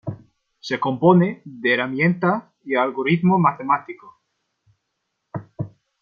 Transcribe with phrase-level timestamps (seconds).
[0.59, 4.09] Se compone de herramientas y algoritmos matemáticos.